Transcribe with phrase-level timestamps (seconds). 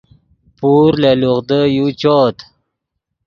[0.57, 2.37] پور لے لوغدو یو چؤت